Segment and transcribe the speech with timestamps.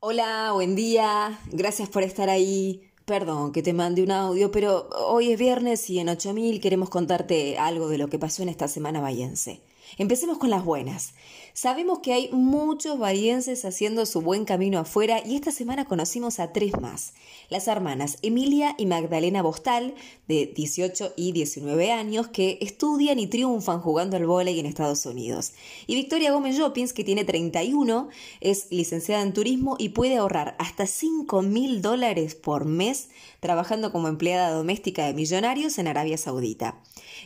[0.00, 1.40] Hola, buen día.
[1.50, 2.88] Gracias por estar ahí.
[3.04, 7.58] Perdón que te mande un audio, pero hoy es viernes y en 8000 queremos contarte
[7.58, 9.60] algo de lo que pasó en esta semana bayense.
[9.96, 11.14] Empecemos con las buenas.
[11.54, 16.52] Sabemos que hay muchos varienses haciendo su buen camino afuera y esta semana conocimos a
[16.52, 17.14] tres más.
[17.48, 19.94] Las hermanas Emilia y Magdalena Bostal,
[20.28, 25.52] de 18 y 19 años, que estudian y triunfan jugando al vóley en Estados Unidos.
[25.86, 28.08] Y Victoria Gómez Jopins, que tiene 31,
[28.40, 33.08] es licenciada en turismo y puede ahorrar hasta 5 mil dólares por mes
[33.40, 36.78] trabajando como empleada doméstica de millonarios en Arabia Saudita.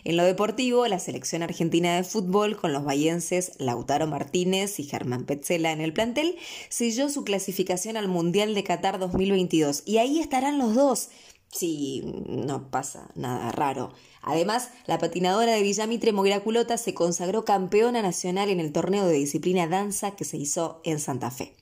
[0.04, 5.24] En lo deportivo, la selección argentina de fútbol con los bayenses Lautaro Martínez y Germán
[5.24, 6.36] Petzela en el plantel
[6.68, 11.10] selló su clasificación al Mundial de Qatar 2022 y ahí estarán los dos
[11.52, 13.92] si no pasa nada raro.
[14.22, 19.14] Además, la patinadora de Villamitre Moguera Culota se consagró campeona nacional en el torneo de
[19.14, 21.54] disciplina danza que se hizo en Santa Fe.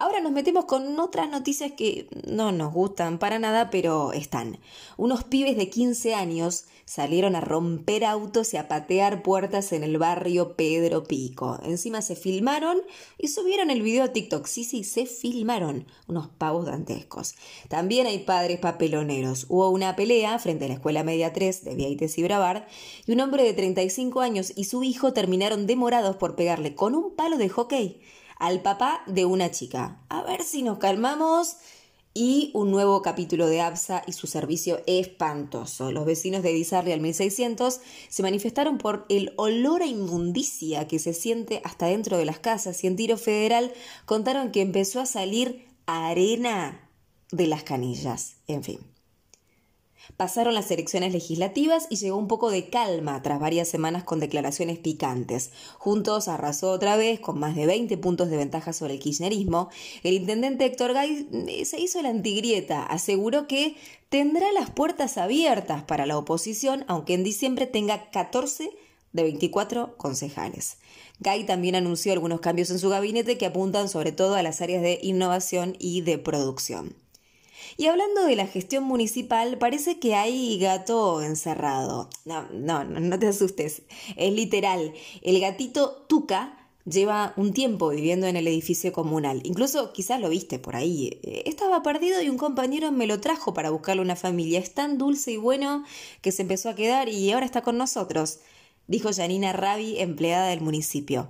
[0.00, 4.58] Ahora nos metemos con otras noticias que no nos gustan para nada, pero están.
[4.96, 9.98] Unos pibes de 15 años salieron a romper autos y a patear puertas en el
[9.98, 11.58] barrio Pedro Pico.
[11.64, 12.78] Encima se filmaron
[13.18, 14.46] y subieron el video a TikTok.
[14.46, 15.84] Sí, sí, se filmaron.
[16.08, 17.34] Unos pavos dantescos.
[17.68, 19.44] También hay padres papeloneros.
[19.50, 22.66] Hubo una pelea frente a la Escuela Media 3 de Vieites y Bravar
[23.06, 27.14] y un hombre de 35 años y su hijo terminaron demorados por pegarle con un
[27.14, 28.00] palo de hockey
[28.40, 30.00] al papá de una chica.
[30.08, 31.56] A ver si nos calmamos.
[32.12, 35.92] Y un nuevo capítulo de APSA y su servicio espantoso.
[35.92, 41.14] Los vecinos de Bizarre al 1600 se manifestaron por el olor a inmundicia que se
[41.14, 43.72] siente hasta dentro de las casas y en tiro federal
[44.06, 46.90] contaron que empezó a salir arena
[47.30, 48.38] de las canillas.
[48.48, 48.80] En fin.
[50.16, 54.78] Pasaron las elecciones legislativas y llegó un poco de calma tras varias semanas con declaraciones
[54.78, 55.50] picantes.
[55.78, 59.70] Juntos arrasó otra vez con más de 20 puntos de ventaja sobre el kirchnerismo.
[60.02, 63.76] El intendente Héctor Gay eh, se hizo la antigrieta, aseguró que
[64.08, 68.70] tendrá las puertas abiertas para la oposición, aunque en diciembre tenga 14
[69.12, 70.78] de 24 concejales.
[71.20, 74.82] Gay también anunció algunos cambios en su gabinete que apuntan sobre todo a las áreas
[74.82, 76.94] de innovación y de producción.
[77.76, 82.08] Y hablando de la gestión municipal, parece que hay gato encerrado.
[82.24, 83.82] No, no, no te asustes.
[84.16, 84.92] Es literal.
[85.22, 89.40] El gatito Tuca lleva un tiempo viviendo en el edificio comunal.
[89.44, 91.20] Incluso quizás lo viste por ahí.
[91.44, 94.58] Estaba perdido y un compañero me lo trajo para buscarle una familia.
[94.58, 95.84] Es tan dulce y bueno
[96.22, 98.40] que se empezó a quedar y ahora está con nosotros,
[98.86, 101.28] dijo Janina Rabi, empleada del municipio.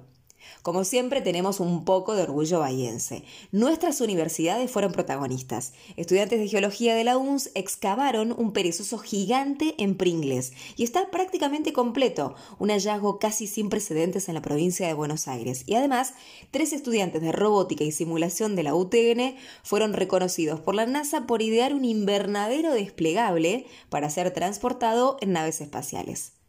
[0.62, 3.24] Como siempre, tenemos un poco de orgullo bahiense.
[3.52, 5.72] Nuestras universidades fueron protagonistas.
[5.96, 11.72] Estudiantes de geología de la UNS excavaron un perezoso gigante en Pringles y está prácticamente
[11.72, 15.64] completo, un hallazgo casi sin precedentes en la provincia de Buenos Aires.
[15.66, 16.14] Y además,
[16.50, 21.42] tres estudiantes de robótica y simulación de la UTN fueron reconocidos por la NASA por
[21.42, 26.39] idear un invernadero desplegable para ser transportado en naves espaciales.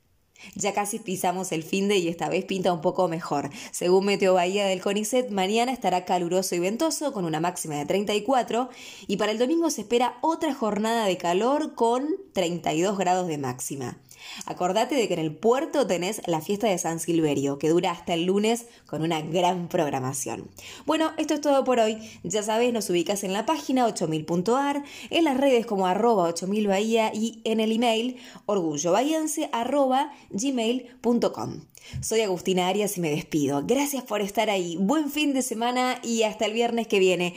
[0.56, 3.50] Ya casi pisamos el fin de y esta vez pinta un poco mejor.
[3.72, 8.70] Según Meteo Bahía del CONICET, mañana estará caluroso y ventoso con una máxima de 34
[9.08, 13.98] y para el domingo se espera otra jornada de calor con 32 grados de máxima.
[14.46, 18.14] Acordate de que en el puerto tenés la fiesta de San Silverio, que dura hasta
[18.14, 20.50] el lunes con una gran programación.
[20.86, 21.98] Bueno, esto es todo por hoy.
[22.24, 27.12] Ya sabes, nos ubicas en la página 8000.ar, en las redes como arroba 8000 Bahía
[27.14, 31.62] y en el email orgullobahiense arroba gmail.com.
[32.02, 33.64] Soy Agustina Arias y me despido.
[33.66, 34.78] Gracias por estar ahí.
[34.80, 37.36] Buen fin de semana y hasta el viernes que viene.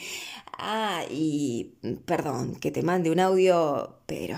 [0.58, 4.36] Ah, y perdón que te mande un audio, pero